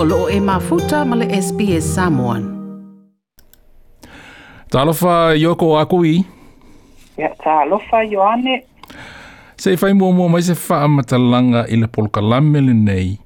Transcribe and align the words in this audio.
olo 0.00 0.28
e 0.30 0.40
mafuta 0.40 1.04
male 1.04 1.42
SPS 1.42 1.94
Samoan. 1.94 2.54
Talofa 4.70 5.34
Yoko 5.34 5.78
Akui. 5.78 6.20
Ya, 7.16 7.28
talofa 7.44 8.02
Yoane. 8.02 8.62
Se 9.60 9.76
fai 9.76 9.92
mua 9.94 10.12
mua 10.12 10.28
mai 10.28 10.42
se 10.42 10.54
faa 10.54 10.88
matalanga 10.88 11.64
ila 11.68 11.88
polka 11.88 12.20
lamele 12.20 12.74
nei 12.74 13.18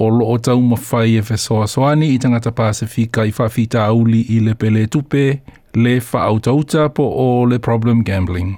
o 0.00 0.10
loo 0.10 0.38
tau 0.38 0.60
mawhai 0.60 1.16
e 1.16 1.22
whesoa 1.30 1.66
soani 1.66 2.08
i 2.14 2.18
tangata 2.18 2.50
Pasifika 2.52 3.24
i 3.24 3.32
whawhita 3.38 3.84
auli 3.84 4.20
i 4.20 4.40
le 4.40 4.54
pele 4.54 4.86
tupe 4.86 5.40
le 5.74 5.98
whaautauta 6.00 6.88
po 6.88 7.02
o 7.16 7.46
le 7.46 7.58
problem 7.58 8.04
gambling. 8.04 8.56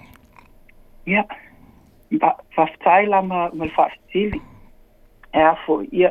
Ia, 1.06 1.24
yeah. 2.14 2.34
whaftai 2.56 3.06
la 3.06 3.22
ma, 3.22 3.50
ma 3.54 3.66
E 5.34 5.40
a 5.40 5.54
fo, 5.66 5.80
ia, 5.92 6.10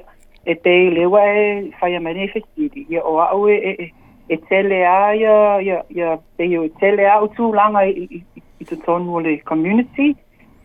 e 0.50 0.54
pe 0.56 0.74
le 0.96 1.06
wa 1.06 1.22
e 1.24 1.72
fai 1.80 1.94
a 1.96 2.00
manifestiri 2.10 2.80
ia 2.90 3.02
o 3.12 3.16
au 3.22 3.48
e, 3.50 3.58
e 3.58 3.72
e 3.86 3.94
e 4.34 4.38
tele 4.50 4.78
a 4.98 5.02
ia 5.22 5.36
ia 5.68 5.78
ia 5.98 6.10
pe 6.38 6.46
o 6.58 6.68
tele 6.82 7.04
a 7.14 7.18
utu 7.24 7.44
langa 7.54 7.84
i 7.86 8.24
i 8.60 8.64
tonu 8.86 9.20
le 9.22 9.38
community 9.46 10.16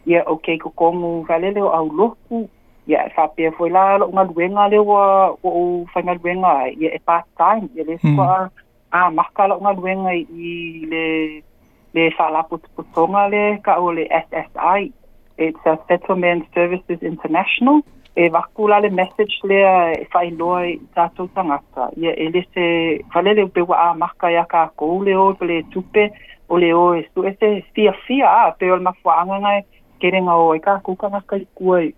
ya 0.06 0.22
o 0.26 0.36
kei 0.44 0.58
kokongu 0.58 1.24
valele 1.28 1.60
o 1.60 1.68
au 1.78 1.86
loku 1.98 2.48
ia 2.88 3.04
e 3.06 3.10
fapea 3.16 3.50
foi 3.56 3.70
la 3.70 3.98
lo 3.98 4.06
unga 4.08 4.24
luenga 4.24 4.68
le 4.72 4.78
wa 4.78 5.02
o 5.44 5.48
o 5.60 5.84
fai 5.92 6.02
nga 6.02 6.14
luenga 6.22 6.52
e 6.80 6.98
part 7.04 7.26
time 7.36 7.68
ya 7.76 7.84
le 7.84 7.98
sko 7.98 8.22
a 8.22 8.48
mm. 8.48 8.48
a 8.90 9.10
maka 9.10 9.48
lo 9.48 9.56
unga 9.60 9.72
luenga 9.76 10.12
i, 10.14 10.22
le 10.90 11.04
le 11.94 12.12
sala 12.16 12.42
putputonga 12.48 13.28
le 13.28 13.58
ka 13.64 13.76
o 13.80 13.92
le 13.92 14.08
SSI 14.08 14.88
it's 15.38 15.60
a 15.68 15.76
settlement 15.88 16.44
services 16.56 17.00
international 17.04 17.82
e 18.16 18.30
wakula 18.32 18.78
le 18.80 18.88
message 18.96 19.34
lea 19.44 19.74
e 19.92 20.06
whai 20.12 20.30
noa 20.32 20.62
i 20.70 20.78
tātou 20.96 21.28
tangata. 21.36 21.90
Ia 22.00 22.14
e 22.16 22.28
le 22.32 22.40
se 22.54 22.64
whalele 23.12 23.44
upe 23.44 23.60
wa 23.68 23.90
a 23.90 23.94
maka 23.94 24.30
ia 24.32 24.46
ka 24.48 24.62
kou 24.80 25.02
leo 25.04 25.28
i 25.34 25.36
pele 25.36 25.58
e 25.60 25.64
tupe 25.74 26.06
o 26.48 26.56
leo 26.58 26.84
e 26.96 27.02
su 27.12 27.26
e 27.28 27.34
se 27.36 27.50
fia 27.76 27.92
fia 28.06 28.30
a 28.30 28.54
peo 28.58 28.78
le 28.80 28.86
mafua 28.88 29.18
anganga 29.22 29.58
e 29.58 29.66
kerenga 30.00 30.32
o 30.40 30.54
e 30.56 30.62
ka 30.64 30.78
kukanga 30.86 31.20
kai 31.28 31.42
kua 31.58 31.82
i. 31.84 31.90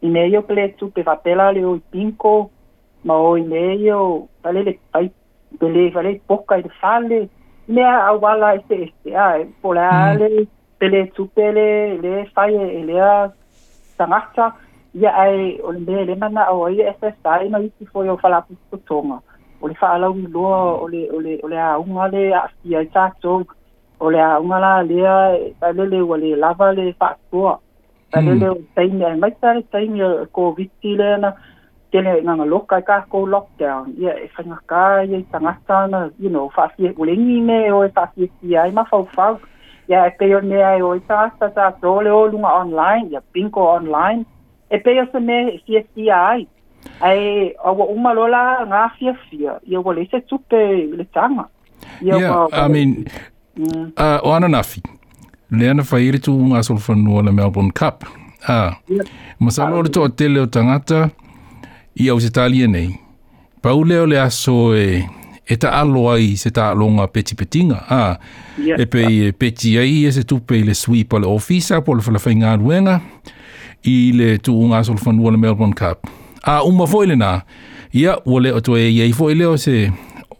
I 0.00 0.08
mei 0.08 0.32
o 0.38 0.42
pele 0.48 0.64
e 0.70 0.72
tupe 0.80 1.04
wa 1.06 1.16
pela 1.26 1.50
leo 1.52 1.74
i 1.76 1.82
pinko 1.92 2.32
ma 3.04 3.18
o 3.20 3.36
i 3.36 3.44
mei 3.44 3.84
o 3.92 4.00
whalele 4.42 4.78
pai 4.96 5.10
pele 5.60 5.86
i 5.90 5.92
whalele 5.92 6.22
poka 6.30 6.56
i 6.56 6.64
te 6.64 6.72
whale 6.80 7.20
mea 7.68 7.92
a 8.08 8.16
wala 8.16 8.54
i 8.56 8.62
e 8.62 8.64
se 8.64 8.80
este 8.88 9.12
a 9.14 9.28
e 9.44 9.44
pole 9.60 9.84
a 9.92 10.14
le 10.16 10.30
mm. 10.38 10.48
pele 10.80 11.04
tupe 11.16 11.52
le 11.60 11.68
le 12.00 12.16
whai 12.32 12.56
e 12.80 12.82
lea 12.88 13.12
tangata 14.00 14.48
e 14.56 14.69
ya 14.94 15.10
ai 15.14 15.58
o 15.62 15.72
le 15.72 15.80
mea 15.86 16.04
lema 16.04 16.28
na 16.28 16.44
aua 16.46 16.70
ia 16.72 16.88
efesa 16.90 17.30
ai 17.30 17.48
maiti 17.48 17.86
foi 17.86 18.08
o 18.08 18.16
falapupotoga 18.16 19.20
o 19.62 19.68
le 19.68 19.74
faalauiloa 19.74 20.58
ole 20.82 21.10
ole 21.16 21.38
ole 21.44 21.58
auga 21.62 22.08
le 22.14 22.22
aafia 22.34 22.82
i 22.82 22.86
tatou 22.94 23.44
o 24.00 24.10
le 24.10 24.20
auga 24.22 24.58
lalea 24.64 25.14
faalele 25.60 26.00
ua 26.02 26.16
le 26.18 26.30
lava 26.36 26.72
le 26.72 26.92
faatoa 26.98 27.58
faalele 28.12 28.46
e 28.46 28.50
hmm. 28.50 28.58
o 28.58 28.74
taimi 28.74 29.04
ae 29.04 29.14
maita 29.22 29.54
le 29.54 29.62
taimi 29.72 30.02
o 30.02 30.10
covid 30.38 30.70
le 31.00 31.08
na 31.22 31.30
tele 31.92 32.12
e 32.18 32.22
nga 32.26 32.44
loka 32.54 32.80
ka 32.88 32.98
e 32.98 33.06
ko 33.12 33.26
lockdown 33.34 33.94
ya 33.98 34.14
e 34.24 34.28
fanga 34.34 34.58
ka 34.66 34.82
ia 35.04 35.22
tanga 35.30 35.54
tana 35.66 36.00
you 36.18 36.30
know 36.34 36.48
fa 36.56 36.66
fi 36.74 36.90
o 36.98 37.04
le 37.04 37.14
ni 37.22 37.38
me 37.46 37.60
o 37.78 37.80
fa 37.94 38.06
fi 38.14 38.30
si 38.40 38.56
ai 38.62 38.70
ma 38.74 38.84
fa 38.90 39.02
fa 39.14 39.28
ia 39.90 40.02
e 40.08 40.10
pe 40.18 40.26
yo 40.34 40.40
ne 40.50 40.60
ai 40.72 40.82
o 40.82 40.92
ta 41.08 41.30
sa 41.38 41.50
sa 41.54 41.70
tole 41.82 42.10
o 42.18 42.20
lunga 42.32 42.54
online 42.64 43.10
ya 43.14 43.20
pinko 43.32 43.62
online 43.78 44.26
e 44.70 44.76
pe 44.84 44.90
o 45.02 45.06
se 45.12 45.20
me 45.26 45.36
fia 45.66 45.82
fia 45.94 46.16
ai. 46.30 46.46
Ai, 47.00 47.18
o 47.68 47.74
wa 47.78 47.86
uma 47.96 48.12
lola 48.18 48.42
ngā 48.70 48.84
fia 48.98 49.12
fia. 49.28 49.58
I 49.66 49.76
o 49.76 49.82
le 49.94 50.06
se 50.10 50.20
tupe 50.30 50.60
le 50.98 51.04
tanga. 51.14 51.48
yeah, 52.02 52.46
I 52.52 52.68
mean, 52.68 52.92
mm. 53.56 53.92
uh, 53.96 54.18
o 54.22 54.32
ananafi. 54.32 54.80
Le 55.50 55.70
ana 55.72 55.82
whaire 55.82 56.20
tu 56.22 56.32
ngā 56.50 56.62
solfanua 56.64 57.22
le 57.26 57.32
Melbourne 57.32 57.72
Cup. 57.72 58.04
Ah, 58.48 58.76
yeah. 58.88 59.02
Masama 59.40 59.76
o 59.76 59.82
le 59.82 59.90
tō 59.92 60.06
tele 60.16 60.46
tangata 60.48 61.10
i 62.00 62.08
au 62.08 62.20
se 62.24 62.30
talia 62.32 62.68
nei. 62.68 62.94
Pau 63.60 63.82
leo 63.84 64.06
le 64.08 64.20
aso 64.22 64.70
e 64.74 65.02
e 65.50 65.56
ta 65.58 65.72
alo 65.80 66.06
ai 66.12 66.36
se 66.36 66.50
ta 66.54 66.70
alo 66.72 66.86
peti 67.08 67.34
petinga. 67.34 67.82
Ah, 67.90 68.16
yeah. 68.56 68.80
E 68.80 68.86
pe 68.86 69.04
i 69.10 69.18
e 69.28 69.32
peti 69.32 69.76
ai 69.78 70.06
e 70.06 70.12
se 70.12 70.22
tupe 70.24 70.54
i 70.56 70.62
le 70.64 70.74
sweep 70.74 71.12
o 71.12 71.18
le 71.18 71.26
ofisa 71.26 71.82
po 71.84 71.94
le 71.98 72.00
whalawhai 72.02 72.56
ruenga 72.56 73.00
i 73.84 74.12
le 74.12 74.38
tu 74.38 74.54
unga 74.60 74.84
solfanu 74.84 75.30
le 75.30 75.36
Melbourne 75.36 75.74
Cup. 75.74 76.06
A 76.42 76.62
umma 76.64 76.86
foile 76.86 77.16
na, 77.16 77.40
ia 77.92 78.16
wale 78.26 78.52
o 78.52 78.60
e 78.76 78.88
iei 78.88 79.12
foile 79.12 79.46
o 79.46 79.56
se 79.56 79.90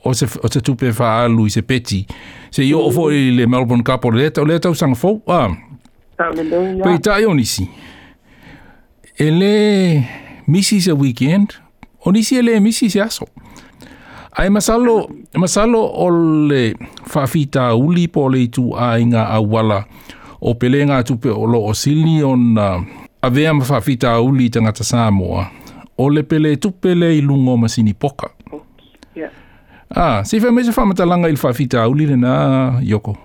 o 0.05 0.13
se, 0.13 0.27
o 0.43 0.49
se 0.49 0.61
tupe 0.61 0.93
wha 0.99 1.23
alu 1.25 1.47
i 1.47 1.51
se 1.51 1.63
peti. 1.63 2.07
Se 2.51 2.63
io 2.65 2.81
o 2.81 2.91
mm. 2.91 2.95
foile 2.95 3.37
le 3.37 3.47
Melbourne 3.47 3.83
Cup 3.85 4.05
o 4.05 4.11
le 4.11 4.23
leta 4.23 4.43
o 4.43 4.45
leta 4.45 4.69
o 4.71 4.75
sanga 4.75 4.95
fau. 4.95 5.23
Ah. 5.27 5.49
Pei 6.19 6.99
ta 7.01 7.19
i 7.21 7.25
onisi. 7.27 7.69
E 9.19 9.31
le 9.31 10.05
misi 10.47 10.81
se 10.81 10.93
weekend, 10.93 11.55
onisi 12.05 12.37
e 12.37 12.43
le 12.43 12.61
misi 12.61 12.91
se 12.91 13.01
aso. 13.01 13.27
Ai 14.33 14.49
masalo, 14.49 15.09
masalo 15.37 15.81
o 15.85 16.09
le 16.49 16.75
whawhita 17.15 17.75
uli 17.75 18.07
po 18.09 18.29
le 18.29 18.47
tu 18.49 18.73
a 18.77 18.99
inga 19.01 19.25
a 19.29 19.41
wala 19.41 19.85
o 20.41 20.55
pelenga 20.55 21.03
tupe 21.05 21.29
o 21.29 21.47
lo 21.51 21.59
o 21.67 21.75
sili 21.75 22.23
on 22.23 22.57
uh, 22.57 22.83
avea 23.23 23.53
ma 23.55 23.63
whawhita 23.71 24.11
a 24.13 24.21
uli 24.21 24.45
i 24.45 24.49
tangata 24.51 24.83
Samoa, 24.85 25.45
o 25.99 26.09
le 26.09 26.23
pele 26.23 26.57
tupele 26.57 27.15
i 27.17 27.21
lungo 27.21 27.57
ma 27.57 27.69
sini 27.69 27.95
poka. 27.95 28.31
Ah, 29.93 30.23
si 30.25 30.39
fa 30.41 30.53
mese 30.53 30.71
fa 30.73 30.85
mata 30.85 31.05
langa 31.05 31.27
il 31.29 31.37
fa 31.37 31.53
fita 31.53 31.83
u 31.89 31.95
lile 31.95 32.15
na 32.17 32.79
yoko. 32.81 33.17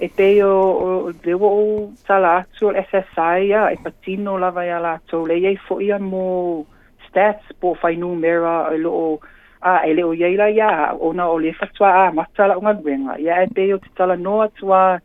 E 0.00 0.08
te 0.12 0.44
o 0.44 1.10
de 1.24 1.32
wo 1.34 1.88
sala 2.06 2.44
su 2.52 2.68
SSI 2.68 3.48
e 3.52 3.78
patino 3.82 4.36
la 4.38 4.50
vai 4.50 4.70
ala 4.70 5.00
to 5.06 5.24
le 5.26 5.38
ye 5.40 5.56
fo 5.56 5.80
ia 5.80 5.98
mo 5.98 6.66
stats 7.08 7.44
po 7.60 7.72
fa 7.74 7.88
i 7.90 7.96
numera 7.96 8.68
e 8.72 8.76
o 8.76 8.76
lo 8.76 9.18
a 9.60 9.80
e 9.86 9.94
le 9.94 10.02
o 10.04 10.12
ye 10.12 10.36
la 10.36 10.48
ya 10.48 10.92
ona 11.00 11.26
o 11.30 11.38
le 11.38 11.52
fa 11.54 11.66
tswa 11.66 11.88
a 12.08 12.12
mata 12.12 12.56
unga 12.56 12.74
gwenga 12.74 13.16
ya 13.18 13.42
e 13.42 13.48
te 13.48 13.72
o 13.74 13.78
tsala 13.78 14.16
no 14.16 14.42
atua, 14.42 15.00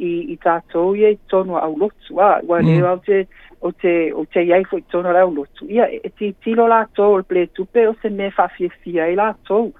i, 0.00 0.12
i 0.32 0.36
tātou 0.42 0.96
ia 0.98 1.10
i 1.14 1.18
tono 1.30 1.56
au 1.60 1.76
lotu. 1.80 2.18
Ah, 2.20 2.40
wa 2.44 2.60
mm. 2.60 2.68
leo 2.68 2.90
au 2.92 3.02
te, 3.06 3.20
o 3.64 3.72
te, 3.72 3.94
o 4.20 4.24
te 4.32 4.42
iai 4.46 4.64
fo 4.68 4.80
i 4.80 4.84
tono 4.92 5.14
au 5.16 5.32
lotu. 5.34 5.68
Ia, 5.70 5.88
e, 5.92 6.00
e 6.04 6.10
ti 6.18 6.32
tilo 6.44 6.66
lātou 6.70 7.18
o 7.20 7.24
ple 7.24 7.46
tupe 7.56 7.86
o 7.88 7.94
se 8.02 8.10
me 8.12 8.30
whawhia 8.36 8.72
fia 8.84 9.08
i 9.12 9.16
lātou. 9.18 9.70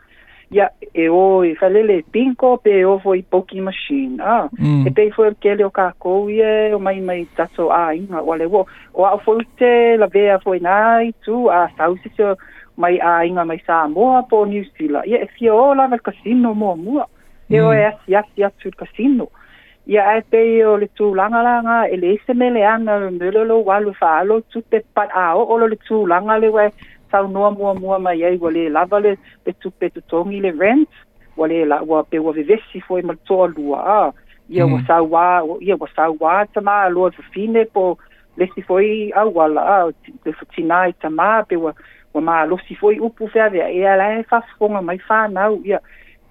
Ia, 0.55 0.69
e 0.95 1.09
o 1.11 1.43
i 1.45 1.53
e 1.53 1.59
whalele 1.59 2.01
pinko 2.15 2.55
pe 2.65 2.79
e 2.81 2.85
o 2.89 2.97
fo 3.03 3.17
i 3.19 3.23
poki 3.23 3.61
machine. 3.65 4.21
Ah, 4.23 4.49
mm. 4.57 4.87
e 4.89 4.95
pei 4.97 5.11
fo 5.15 5.27
i 5.29 5.35
kele 5.43 5.67
o 5.69 5.73
kākou 5.75 6.31
ia 6.33 6.73
o 6.77 6.81
mai 6.81 7.01
mai 7.01 7.25
tātou 7.37 7.73
a 7.75 7.89
inga. 7.97 8.23
Wa 8.25 8.39
leo, 8.41 8.65
o 8.97 9.05
au 9.09 9.21
fo 9.27 9.37
i 9.41 9.97
la 10.01 10.07
vea 10.13 10.41
fo 10.45 10.57
i 10.57 10.63
nai 10.65 11.13
tu 11.27 11.47
a 11.51 11.65
ah, 11.67 11.73
sausi 11.77 12.13
te 12.17 12.33
mai 12.77 12.99
a 13.01 13.19
inga 13.25 13.45
mai 13.49 13.57
sa 13.65 13.85
moa 13.89 14.23
po 14.31 14.45
New 14.49 14.65
Zealand. 14.79 15.05
Ia, 15.09 15.21
e 15.27 15.37
fia 15.37 15.53
o 15.55 15.75
lawa 15.75 15.99
kasino 15.99 16.55
mua 16.55 16.77
mua. 16.77 17.05
Mm. 17.51 17.55
E 17.57 17.61
o 17.61 17.69
mm. 17.69 17.83
e 17.83 17.91
asi 17.91 18.17
asi 18.23 18.47
atu 18.49 18.73
kasino. 18.73 19.27
Mm 19.33 19.46
ia 19.87 20.03
ae 20.11 20.21
pei 20.31 20.63
o 20.67 20.77
le 20.77 20.89
tulagalaga 20.99 21.87
e 21.95 21.97
le 21.97 22.09
ise 22.17 22.35
meleaga 22.35 22.99
mele 23.19 23.45
lo 23.47 23.63
walu 23.67 23.95
faalo 24.01 24.41
tu 24.51 24.61
te 24.71 24.83
o 24.99 25.59
lo 25.59 25.67
le 25.71 25.77
tulaga 25.87 26.39
le 26.43 26.49
ua 26.51 26.67
saunoa 27.13 27.51
muamua 27.55 27.99
mai 28.03 28.25
ai 28.27 28.37
ua 28.37 28.51
lē 28.51 28.67
lava 28.69 28.99
le 29.01 29.13
le 29.47 29.53
tupe 29.63 29.91
totogi 29.95 30.41
le 30.41 30.51
rent 30.59 30.91
ua 31.37 31.47
la 31.47 31.79
wa 31.87 32.03
pe 32.03 32.19
ua 32.19 32.33
vevesi 32.33 32.81
foi 32.87 33.03
ma 33.03 33.13
le 33.13 33.19
toalua 33.29 33.79
a 33.79 34.13
ia 34.51 34.67
wa 34.67 34.75
hmm. 34.79 34.87
sauā 34.89 35.27
ia 35.63 35.77
ua 35.79 35.89
sauā 35.95 36.35
lo 36.59 36.71
aloa 36.73 37.11
fafine 37.11 37.65
po 37.73 37.97
lesi 38.37 38.63
foi 38.63 39.13
auala 39.15 39.61
a 39.61 39.87
le 40.25 40.33
fatinā 40.33 40.89
i 40.91 40.95
tamā 40.99 41.47
pe 41.49 41.57
ua 41.57 41.73
ua 42.15 42.21
mālosi 42.21 42.75
foi 42.81 42.99
upu 42.99 43.29
feaveaea 43.29 43.95
e 43.95 43.99
lae 43.99 44.23
fafofoga 44.25 44.83
mai 44.83 44.99
fanau 44.99 45.63
ia 45.65 45.73
ya 45.79 45.81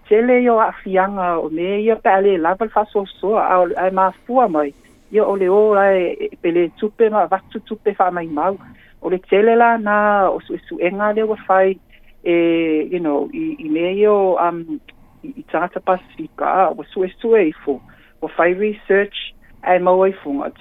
tele 0.09 0.43
yo 0.43 0.59
afianga 0.59 1.37
o 1.39 1.49
me 1.49 1.81
ia 1.83 1.95
pe 1.95 2.37
la 2.37 2.55
pa 2.55 2.65
fa 2.67 2.85
so 2.91 3.05
so 3.19 3.37
a 3.37 3.65
a 3.77 3.91
ma 3.91 4.11
fu 4.25 4.33
mai 4.49 4.73
yo 5.11 5.25
ole 5.25 5.39
le 5.41 5.49
o 5.49 5.73
la 5.73 5.91
e, 5.93 6.29
e 6.31 6.37
pe 6.41 6.51
le 6.51 6.69
tupe 6.77 7.09
ma 7.11 7.25
va 7.25 7.39
tupe 7.65 7.93
fa 7.97 8.11
mai 8.11 8.27
mau 8.27 8.57
ole 9.01 9.17
le 9.17 9.21
tele 9.29 9.55
la 9.55 9.77
na 9.77 10.29
o 10.29 10.39
su 10.39 10.53
e 10.53 10.59
su 10.67 10.77
enga 10.79 11.11
le 11.15 11.23
wa 11.23 11.35
fai 11.47 11.77
e 12.23 12.33
you 12.91 12.99
know 12.99 13.29
i 13.33 13.55
i 13.59 13.67
me 13.69 13.93
yo 14.01 14.37
um 14.37 14.79
i 15.23 15.43
tata 15.51 15.79
pasifika 15.79 16.69
o 16.69 16.83
su 16.93 17.01
su 17.19 17.35
e 17.35 17.51
fo 17.63 17.81
o 18.21 18.27
fai 18.27 18.53
research 18.53 19.33
ai 19.63 19.79
mau 19.79 20.05
i 20.05 20.11
fu 20.13 20.41
a 20.41 20.51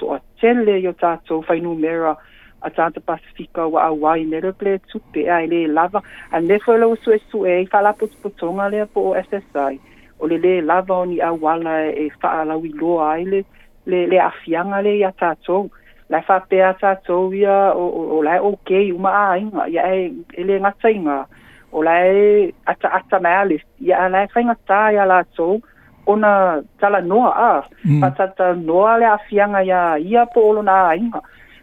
tele 0.41 0.81
yo 0.81 0.93
tato 0.93 1.43
fai 1.43 1.61
numera 1.61 2.17
mera 2.17 2.17
a 2.65 2.71
tata 2.71 3.01
pasifika 3.01 3.67
wa 3.67 3.83
a 3.87 3.93
wai 3.93 4.25
nere 4.25 4.53
ple 4.53 4.79
tupe 4.89 5.29
a 5.29 5.43
ele 5.45 5.67
lava 5.69 6.01
a 6.33 6.41
nefo 6.41 6.75
ele 6.75 6.87
usu 6.89 7.13
e 7.13 7.21
su 7.31 7.47
e 7.47 7.61
i 7.63 7.67
fala 7.67 7.93
potonga 7.93 8.69
lea 8.73 8.87
po 8.87 9.13
o 9.13 9.15
SSI 9.23 9.77
o 10.21 10.27
le 10.27 10.37
le 10.45 10.61
lava 10.63 10.95
oni 11.05 11.21
a 11.21 11.31
wala 11.33 11.75
e 11.93 12.09
faa 12.21 12.45
la 12.49 12.57
wi 12.57 12.71
a 13.09 13.19
ele 13.21 13.45
le 13.87 14.07
le 14.11 14.19
afianga 14.21 14.81
le 14.83 14.99
ya 14.99 15.13
tato 15.21 15.69
la 16.09 16.23
fa 16.23 16.41
pe 16.49 16.63
a 16.63 16.73
tato 16.75 17.31
ya 17.37 17.73
o 17.77 17.85
o 18.17 18.23
la 18.23 18.41
okay 18.43 18.93
uma 18.93 19.11
a 19.29 19.37
inga 19.39 19.65
ya 19.69 19.83
e 19.93 20.13
ele 20.41 20.57
ngata 20.61 20.89
inga 20.91 21.27
o 21.73 21.83
la 21.83 21.95
e 22.09 22.53
ata 22.67 22.89
ata 22.97 23.21
mali 23.21 23.61
ya 23.81 24.09
la 24.09 24.25
fa 24.33 24.41
inga 24.41 24.57
ta 24.67 24.89
ia 24.93 25.05
la 25.05 25.21
tso 25.37 25.61
ona 26.07 26.61
tala 26.81 27.01
noa 27.01 27.31
a 27.49 27.53
mm. 27.85 28.01
tata 28.17 28.53
noa 28.57 28.97
le 28.99 29.07
afianga 29.07 29.61
ya 29.61 29.99
ia 30.01 30.25
po 30.33 30.41
ona 30.49 30.97
inga 30.97 31.21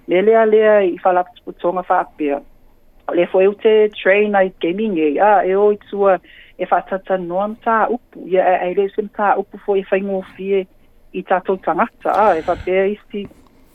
le 0.07 0.21
le 0.21 0.45
le 0.45 0.85
i 0.93 0.97
fa 0.97 1.11
la 1.13 1.23
tsonga 1.57 1.83
fa 1.83 2.05
pia 2.17 2.41
le 3.13 3.25
foi 3.27 3.47
o 3.47 3.53
te 3.53 3.89
train 3.89 4.33
ai 4.35 4.53
gaming 4.61 4.97
e 4.97 5.19
a 5.19 5.45
e 5.45 5.55
o 5.55 5.73
tsua 5.87 6.19
e 6.57 6.65
fa 6.65 6.81
tsatsa 6.81 7.17
non 7.17 7.55
sa 7.63 7.87
upu 7.89 8.25
ya 8.27 8.61
e 8.65 8.73
le 8.73 8.87
sim 8.95 9.09
sa 9.15 9.35
upu 9.37 9.57
fo 9.65 9.75
e 9.75 9.83
fa 9.83 9.97
ngo 9.97 10.21
fi 10.35 10.65
i 11.13 11.21
ta 11.23 11.39
to 11.39 11.53
a 11.65 12.33
e 12.37 12.41
fa 12.41 12.55
pia 12.63 12.85
isti 12.85 13.27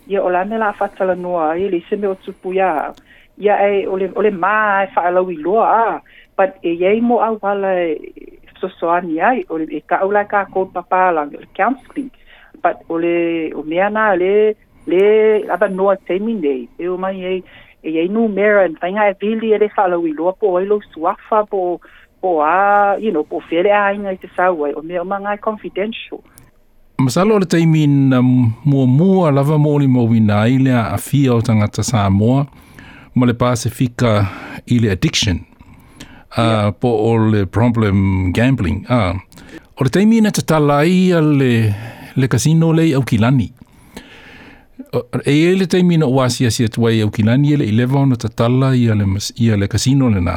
ye 0.06 0.18
o 0.18 0.28
la 0.30 0.44
me 0.44 0.56
la 0.58 0.72
fa 0.72 0.90
e 0.96 1.68
le 1.70 1.80
sim 1.88 2.04
o 2.04 2.14
tsupu 2.14 2.52
ya 2.54 2.94
ya 3.38 3.54
e 3.66 3.86
o 3.86 3.96
le 3.96 4.10
o 4.16 4.22
e 4.22 4.30
fa 4.94 5.10
la 5.10 5.20
wi 5.22 5.36
a 5.58 6.00
but 6.36 6.50
e 6.62 6.70
ye 6.76 7.00
mo 7.00 7.18
a 7.20 7.30
wala 7.40 7.72
e, 7.82 7.92
e 7.96 8.68
so 8.80 8.88
ani 8.90 9.20
ai 9.20 9.44
o 9.50 9.58
le 9.58 9.66
e 9.70 9.80
ka 9.86 10.00
o 10.02 10.08
ka 10.26 10.46
ko 10.50 10.66
papa 10.66 11.12
la 11.12 11.28
counseling 11.54 12.10
but 12.62 12.76
o 12.88 12.96
le 12.98 13.52
o 13.54 13.62
me 13.62 13.78
ana 13.80 14.16
le 14.16 14.56
le 14.86 15.44
aba 15.52 15.68
noa 15.76 15.96
temi 16.08 16.32
nei 16.42 16.62
e 16.78 16.84
o 16.92 16.96
mai 17.02 17.18
e 17.30 17.34
e 17.86 17.98
ei 18.00 18.08
nu 18.14 18.22
mera 18.36 18.62
en 18.66 18.74
fainga 18.80 19.04
e 19.10 19.14
vili 19.20 19.48
e 19.54 19.58
le 19.62 19.68
whalau 19.76 20.02
i 20.06 20.12
loa 20.18 20.32
po 20.40 20.46
oilo 20.56 20.78
suafa 20.94 21.38
po 21.50 21.60
po 22.22 22.30
a 22.54 22.96
you 23.02 23.10
know 23.14 23.24
po 23.30 23.36
fere 23.50 23.70
a 23.74 23.82
inga 23.96 24.10
i 24.14 24.16
te 24.22 24.28
sawai 24.36 24.70
o 24.74 24.80
mea 24.86 25.02
o 25.02 25.04
ma 25.04 25.18
ngai 25.24 25.38
confidential 25.48 26.22
Masalo 26.98 27.38
le 27.38 27.44
teimi 27.44 27.86
na 27.86 28.18
um, 28.20 28.52
mua 28.64 28.86
mua 28.86 29.30
lava 29.30 29.58
mōli 29.64 29.84
mō 29.94 30.02
wina 30.08 30.38
i 30.48 30.56
lea 30.64 30.88
a 30.94 30.98
fia 30.98 31.34
o 31.34 31.40
tangata 31.42 31.82
sā 31.84 32.06
moa 32.10 32.46
ma 33.14 33.26
le 33.28 33.34
pāse 33.34 33.68
fika 33.78 34.12
i 34.70 34.78
le 34.80 34.90
addiction 34.94 35.36
uh, 36.38 36.38
yeah. 36.40 36.70
po 36.72 36.88
o 36.88 37.10
le 37.30 37.44
problem 37.46 38.30
gambling. 38.32 38.80
Uh, 38.88 39.16
o 39.76 39.84
le 39.84 39.90
teimi 39.92 40.20
na 40.24 40.32
e 40.32 40.32
tatala 40.40 40.82
i 40.88 41.12
le, 41.20 41.52
le 42.16 42.26
casino 42.28 42.72
lei 42.72 42.94
au 42.96 43.04
kilani. 43.04 43.52
Eh, 44.92 45.20
e 45.32 45.52
e 45.52 45.56
le 45.56 45.66
teimi 45.66 45.96
na 45.96 46.06
ua 46.06 46.28
si 46.30 46.44
asia 46.46 46.68
au 47.02 47.10
ki 47.10 47.22
ele 47.24 47.64
i 47.64 47.72
lewa 47.72 48.00
ona 48.02 48.16
ta 48.16 48.28
tala 48.28 48.74
i 48.76 48.88
ale, 48.92 49.04
i 49.42 49.46
ale 49.50 49.68
kasino 49.68 50.10
le 50.10 50.20
nā. 50.20 50.36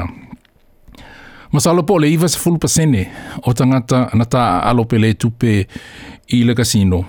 Masalo 1.51 1.83
po 1.83 1.97
le 1.99 2.07
iwa 2.07 2.27
se 2.29 2.39
fulpa 2.39 2.67
sene 2.67 3.09
o 3.43 3.51
tangata 3.53 4.09
na 4.13 4.25
ta 4.25 4.61
alo 4.61 4.85
le 4.91 5.13
tupe 5.13 5.67
i 6.29 6.43
le 6.45 6.53
kasino. 6.55 7.03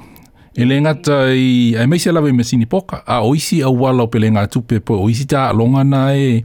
E 0.57 0.65
le 0.65 0.81
ngata 0.81 1.31
i 1.33 1.77
ai 1.79 1.87
meisi 1.87 2.09
alawe 2.09 2.33
me 2.33 2.43
sini 2.43 2.67
poka 2.67 3.03
a 3.07 3.23
oisi 3.23 3.63
a 3.63 3.69
wala 3.69 4.03
o 4.03 4.07
pe 4.09 4.19
le 4.19 4.31
ngā 4.31 4.49
tupe 4.51 4.81
po 4.81 4.95
oisi 4.99 5.27
ta 5.27 5.53
longa 5.53 5.85
na 5.85 6.13
e 6.17 6.43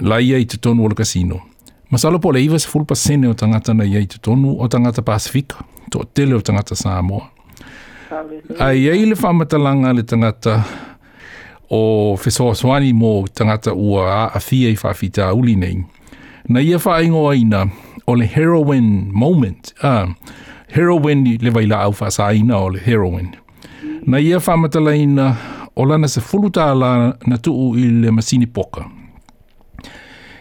laia 0.00 0.38
i 0.38 0.44
te 0.46 0.58
tonu 0.58 0.84
o 0.84 0.88
le 0.88 0.94
kasino. 0.94 1.40
Masalo 1.90 2.18
po 2.20 2.30
le 2.32 2.40
iwa 2.44 2.58
se 2.58 2.68
fulpa 2.68 2.94
sene 2.94 3.26
o 3.26 3.34
tangata 3.34 3.74
na 3.74 3.82
ia 3.84 3.98
i 3.98 4.06
te 4.06 4.18
tonu 4.22 4.54
o 4.62 4.68
tangata 4.68 5.02
Pasifika 5.02 5.56
to 5.90 6.04
tele 6.12 6.34
o 6.34 6.40
tangata 6.40 6.74
Samoa. 6.76 7.30
Ai, 8.60 8.88
ai 8.88 9.04
le 9.04 9.14
whamatalanga 9.20 9.92
le 9.92 10.02
tangata 10.02 10.62
o 11.70 12.16
Fesoa 12.16 12.54
Swani 12.54 12.92
mō 12.96 13.28
tangata 13.36 13.74
ua 13.74 14.06
a 14.08 14.30
a 14.34 14.40
fia 14.40 14.70
i 14.72 14.76
whawhita 14.80 15.28
uli 15.36 15.56
nei. 15.56 15.84
Na 16.48 16.60
ia 16.60 16.78
wha 16.80 17.02
ingo 17.02 17.28
aina 17.30 17.66
o 18.06 18.14
le 18.16 18.24
heroine 18.24 19.08
moment. 19.12 19.74
Uh, 19.82 20.08
heroine 20.74 21.36
le 21.42 21.50
vaila 21.50 21.82
au 21.84 21.92
wha 22.00 22.10
sa 22.10 22.26
aina 22.32 22.56
o 22.58 22.68
le 22.70 22.78
heroine. 22.86 23.34
Na 24.06 24.18
ia 24.18 24.38
whamatalaina 24.40 25.34
o 25.76 25.84
lana 25.84 26.08
se 26.08 26.20
fuluta 26.20 26.70
ala 26.70 27.16
na 27.26 27.36
tuu 27.38 27.74
i 27.76 27.84
le 27.90 28.10
masini 28.10 28.46
poka. 28.46 28.84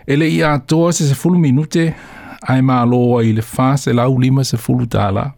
Ele 0.07 0.27
ia 0.31 0.57
toa 0.59 0.93
se 0.93 1.03
se 1.07 1.15
fulu 1.15 1.37
minute 1.39 1.93
ai 2.47 2.61
maa 2.61 2.85
loa 2.85 3.23
i 3.27 3.33
le 3.33 3.41
fa 3.41 3.75
se 3.77 3.91
lau 3.93 4.15
lima 4.19 4.43
se 4.43 4.57
fuluta 4.57 5.07
ala 5.07 5.31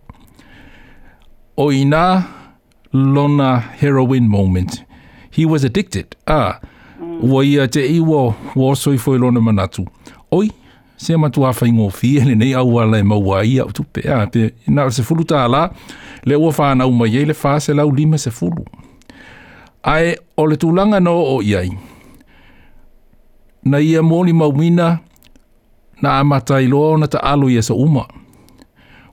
o 1.61 1.71
ina 1.73 2.25
lona 2.93 3.59
heroin 3.81 4.27
moment. 4.29 4.85
He 5.31 5.45
was 5.45 5.63
addicted. 5.65 6.15
Ah, 6.27 6.61
mm. 7.01 7.29
wa 7.33 7.43
ia 7.45 7.67
te 7.67 7.85
iwa 7.97 8.33
wa 8.55 8.75
soi 8.75 8.97
foi 8.97 9.17
lona 9.17 9.41
manatu. 9.41 9.87
Oi, 10.31 10.49
se 10.97 11.15
matu 11.17 11.43
a 11.45 11.51
fai 11.53 11.71
ngofi, 11.71 12.15
ele 12.17 12.35
nei 12.39 12.53
au 12.53 12.79
ala 12.79 12.99
e 12.99 13.03
maua 13.03 13.41
ia, 13.45 13.65
tu 13.73 13.83
pe, 13.83 14.03
ah, 14.11 14.25
pe, 14.25 14.53
na 14.67 14.89
se 14.89 15.03
fulu 15.03 15.23
ta 15.25 15.43
ala, 15.45 15.71
le 16.23 16.35
ua 16.35 16.51
whana 16.57 16.85
uma 16.87 17.07
ia, 17.07 17.25
le 17.25 17.35
wha 17.43 17.59
se 17.59 17.73
lau 17.73 17.91
lima 17.91 18.17
se 18.17 18.31
fulu. 18.31 18.63
Ae, 19.83 20.15
o 20.37 20.45
le 20.47 20.55
tulanga 20.57 20.99
no 21.03 21.15
o 21.35 21.41
iai. 21.43 21.69
Na 23.63 23.79
ia 23.83 23.99
mōni 24.01 24.33
maumina, 24.33 24.99
na 26.01 26.19
amata 26.19 26.61
iloa 26.61 26.97
na 26.99 27.07
ta 27.11 27.19
alo 27.31 27.49
ia 27.51 27.61
sa 27.63 27.73
uma 27.73 28.05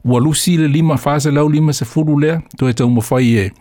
ua 0.07 0.19
lusi 0.19 0.57
le 0.57 0.67
lima 0.67 0.97
fase 0.97 1.31
lau 1.31 1.49
lima 1.49 1.73
se 1.73 1.85
fulu 1.91 2.13
lea, 2.21 2.35
to 2.57 2.63
e 2.69 2.73
tau 2.73 2.89
mawhai 2.89 3.29
e, 3.35 3.51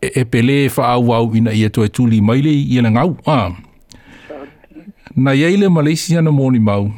e, 0.00 0.08
e 0.20 0.24
pele 0.24 0.56
e 0.66 0.70
wha 0.76 0.86
au 0.88 1.12
au 1.14 1.36
ina 1.36 1.52
ia 1.60 1.68
to 1.74 1.84
e 1.84 1.88
tuli 1.88 2.20
maile 2.20 2.50
i 2.50 2.78
ena 2.78 2.90
ngau. 2.90 3.16
Ah. 3.26 3.50
Na 5.16 5.32
iei 5.34 5.56
le 5.56 5.68
Malaysia 5.68 6.20
na 6.22 6.30
mōni 6.30 6.60
mau, 6.60 6.92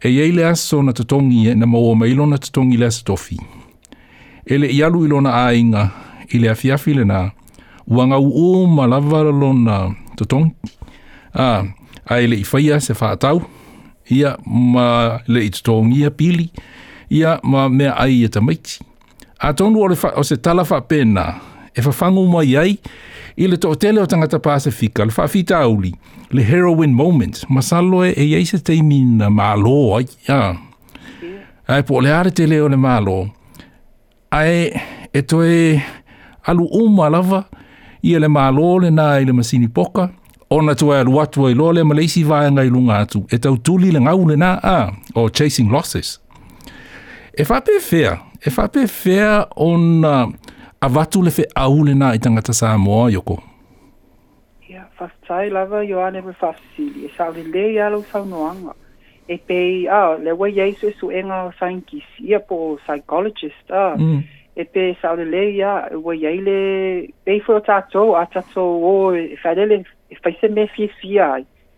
e 0.00 0.08
iei 0.08 0.32
le 0.32 0.44
aso 0.46 0.82
na 0.82 0.92
tatongi 0.92 1.48
e 1.50 1.54
na 1.54 1.66
maua 1.66 1.96
mailo 1.96 2.26
na 2.26 2.38
tatongi 2.38 2.76
le 2.76 2.86
asatofi. 2.86 3.36
E 4.46 4.58
le 4.58 4.66
ialu 4.72 5.04
ilona 5.04 5.34
ainga 5.46 5.90
i 6.34 6.38
le 6.38 6.48
afiafi 6.54 6.94
le 6.94 7.04
nā, 7.04 7.20
ua 7.86 8.06
ngau 8.06 8.30
o 8.42 8.48
malavara 8.76 9.32
lo 9.40 9.50
na 9.52 9.76
tatongi. 10.16 10.52
Ah. 11.34 11.64
A 12.06 12.20
ele 12.20 12.36
i 12.36 12.44
whaia 12.52 12.80
se 12.80 12.92
whaatau, 12.92 13.42
ia 14.12 14.36
ma 14.74 15.18
le 15.26 15.40
i 15.46 15.50
tatongi 15.50 16.04
a 16.04 16.10
pili, 16.10 16.48
ia 17.14 17.38
ma 17.42 17.68
mea 17.68 17.94
ai 17.96 18.22
e 18.24 18.28
tamaiti. 18.28 18.78
A 19.38 19.52
tonu 19.54 19.80
o, 19.82 19.90
o 20.16 20.22
se 20.22 20.36
talafa 20.36 20.80
pena, 20.80 21.34
e 21.76 21.82
fafangu 21.82 22.26
mai 22.32 22.56
ai, 22.56 22.72
i 23.36 23.46
le 23.48 23.56
tootele 23.56 24.00
o 24.02 24.06
tangata 24.06 24.38
Pasifika, 24.38 25.04
le 25.04 25.10
fafita 25.12 25.58
auli, 25.58 25.92
le 26.32 26.42
heroin 26.48 26.90
moment, 26.92 27.36
salo 27.60 28.02
e 28.04 28.12
e 28.16 28.44
se 28.46 28.58
teimi 28.58 29.00
na 29.04 29.30
malo, 29.30 29.96
ai, 29.96 30.06
ia. 30.28 30.56
Ai, 31.68 31.82
po 31.82 32.00
le 32.00 32.10
are 32.12 32.30
te 32.30 32.46
leo 32.46 32.68
le 32.68 32.76
malo, 32.76 33.28
ai, 34.30 34.72
e 35.14 35.22
toe 35.22 35.82
alu 36.46 36.66
uma 36.82 37.08
lava, 37.10 37.44
i 38.02 38.12
e 38.14 38.18
le 38.18 38.28
malo 38.28 38.78
le 38.78 38.90
na 38.90 39.18
i 39.20 39.24
le 39.24 39.32
masini 39.32 39.68
poka, 39.68 40.08
ona 40.50 40.74
tu 40.74 40.90
ai 40.92 41.00
alu 41.00 41.20
atua 41.20 41.50
i 41.50 41.54
lo 41.54 41.70
le 41.72 41.82
maleisi 41.84 42.24
vaenga 42.24 42.64
i 42.64 42.68
lunga 42.70 42.98
atu, 43.02 43.24
e 43.30 43.38
tau 43.38 43.56
tuli 43.58 43.92
le 43.92 44.00
ngau 44.00 44.26
le 44.28 44.36
na, 44.36 44.58
a, 44.76 44.92
o 45.14 45.28
chasing 45.30 45.70
losses, 45.72 46.18
e 47.36 47.42
whape 47.50 47.78
fea, 47.80 48.14
e 48.46 48.50
whape 48.56 48.86
fea 48.86 49.46
o 49.56 49.76
na 49.76 50.28
a 50.80 50.88
watu 50.94 51.22
le 51.22 51.30
whea 51.38 51.50
aule 51.56 51.94
nā 51.98 52.12
i 52.14 52.20
tangata 52.22 52.52
sā 52.54 52.74
moa, 52.78 53.08
Yoko. 53.10 53.38
Ia, 54.70 54.74
yeah, 54.74 54.86
whaftai 55.00 55.50
lava 55.50 55.80
yo 55.86 56.02
ane 56.06 56.20
me 56.22 56.34
whafsili, 56.40 57.08
e 57.08 57.10
sāwe 57.16 57.42
le 57.54 57.64
i 57.74 57.78
alo 57.82 58.02
whaunoanga. 58.12 58.74
E 59.28 59.38
pe, 59.48 59.58
a, 59.88 59.98
ah, 60.04 60.18
le 60.22 60.32
wai 60.36 60.52
eiso 60.60 60.90
e 60.90 60.92
su 60.98 61.08
enga 61.10 61.42
o 61.48 61.52
saingis, 61.58 62.04
ia 62.20 62.38
po 62.38 62.76
psychologist, 62.84 63.64
a, 63.74 63.96
mm. 63.96 64.20
e 64.60 64.64
pe 64.68 64.84
sāwe 65.02 65.24
le 65.26 65.46
i 65.56 65.62
a, 65.64 65.74
e 65.96 66.20
le, 66.20 66.34
eile, 66.34 66.58
pei 67.24 67.40
fwo 67.40 67.58
tātou, 67.66 68.12
a 68.20 68.26
tātou 68.28 68.78
o, 68.84 68.94
e 69.16 69.34
whaidele, 69.42 69.80
e 70.12 70.34
se 70.42 70.52
me 70.54 70.68
fia 70.76 70.92
fia, 71.00 71.30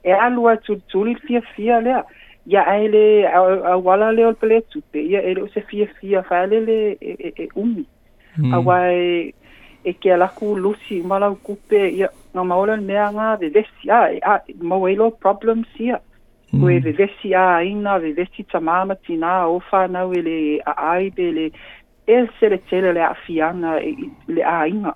e 0.05 0.13
alua 0.13 0.59
tūtuli 0.67 1.15
fia 1.25 1.41
fia 1.55 1.81
lea. 1.81 2.03
Yeah 2.03 2.05
ya 2.47 2.63
ele 2.81 3.27
a 3.27 3.77
wala 3.77 4.13
le 4.13 4.27
ol 4.27 4.35
pele 4.35 4.61
tupe 4.71 5.03
ya 5.11 5.21
ele 5.23 5.49
se 5.55 5.61
fie 5.61 5.87
fie 6.01 6.23
fa 6.29 6.43
ele 6.45 6.97
e, 7.01 7.15
e 7.29 7.33
e 7.43 7.49
umi 7.55 7.85
mm. 8.37 8.55
a 8.55 8.59
wai 8.61 9.33
e 9.85 9.93
ke 9.93 10.13
ala 10.15 10.29
ku 10.39 10.55
lusi 10.59 11.03
mala 11.03 11.31
ku 11.43 11.57
pe 11.69 11.91
ya 11.99 12.09
no 12.35 12.45
maola 12.45 12.77
me 12.79 12.97
anga 13.03 13.37
de 13.41 13.49
vesi 13.51 13.91
a 13.91 13.99
e, 14.15 14.19
a 14.23 14.39
moelo 14.63 15.11
problem 15.11 15.65
si 15.77 15.89
ya 15.91 15.99
hmm. 15.99 16.61
ku 16.61 16.69
e 16.71 16.79
vesi 16.79 17.35
a 17.35 17.63
ina 17.65 17.99
de 17.99 18.13
vesi 18.13 18.45
tamama 18.51 18.95
tina 18.95 19.49
o 19.51 19.59
fa 19.71 19.87
na 19.89 20.05
ele 20.19 20.59
a 20.65 20.75
ai 20.95 21.11
pele 21.17 21.51
el 22.07 22.31
se 22.39 22.49
le 22.51 22.59
tele 22.71 22.93
le 22.93 23.03
a 23.03 23.15
fianga 23.27 23.79
e, 23.83 23.91
le 24.29 24.43
a 24.43 24.67
ina 24.69 24.95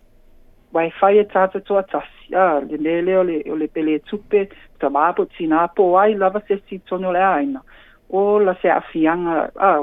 wai 0.74 0.90
fa 1.00 1.10
ye 1.10 1.24
tata 1.34 1.58
to 1.60 1.78
atas 1.82 2.06
ya 2.30 2.56
ah, 2.56 2.60
de 2.60 2.76
lele 2.78 3.16
o 3.18 3.22
le 3.24 3.42
o 3.50 3.54
le 3.56 3.66
pele 3.68 3.94
e 3.98 3.98
tupe 3.98 4.44
ta 4.78 4.88
ma 4.88 5.12
po 5.12 5.24
tina 5.26 5.66
po 5.68 5.98
ai 5.98 6.14
lava 6.14 6.40
se 6.46 6.60
si 6.70 6.78
tono 6.86 7.10
le 7.12 7.18
aina 7.18 7.60
o 8.08 8.38
la 8.38 8.54
se 8.62 8.70
afianga 8.70 9.50
a 9.58 9.68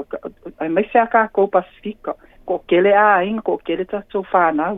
ai 0.64 0.68
mai 0.68 0.84
se 0.92 1.04
ka 1.12 1.28
ko 1.28 1.46
pasifika 1.46 2.14
ko 2.48 2.58
kele 2.68 2.94
a 2.96 3.20
ai 3.20 3.36
ko 3.44 3.56
kele 3.58 3.84
ta 3.84 4.00
so 4.12 4.22
fa 4.22 4.50
na 4.52 4.72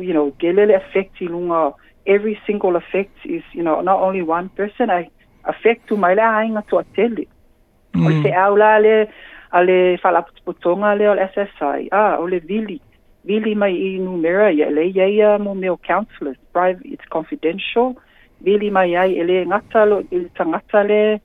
you 0.00 0.14
know 0.16 0.30
kele 0.40 0.64
le 0.66 0.74
effect 0.80 1.20
i 1.20 1.28
lunga 1.28 1.72
every 2.06 2.38
single 2.46 2.76
effect 2.76 3.12
is 3.24 3.44
you 3.52 3.62
know 3.62 3.80
not 3.82 4.00
only 4.00 4.22
one 4.22 4.48
person 4.48 4.90
i 4.90 5.08
affect 5.44 5.86
to 5.88 5.96
my 6.00 6.12
mm. 6.14 6.16
la 6.16 6.38
ainga 6.40 6.62
to 6.68 6.80
atele 6.80 7.28
mm. 7.94 8.06
o 8.06 8.08
se 8.22 8.32
aula 8.32 8.78
le 8.78 8.94
ale 9.52 9.98
fala 10.00 10.24
potonga 10.44 10.96
le 10.96 11.08
o 11.12 11.14
le 11.14 11.28
ssi 11.36 11.92
a 11.92 11.92
ah, 11.92 12.14
o 12.20 12.26
le 12.26 12.40
vili 12.40 12.80
Vile 13.24 13.54
mai 13.54 13.74
i 13.80 13.98
numera 13.98 14.48
ia 14.50 14.68
le 14.70 15.36
mo 15.38 15.54
Private, 16.52 16.82
it's 16.88 17.04
confidential. 17.10 17.96
Vile 18.40 18.70
mai 18.70 18.94
ai 18.96 19.16
ele 19.18 19.44
ngata 19.46 19.84
lo 19.84 20.00
tangata 20.34 20.82
le 20.82 21.20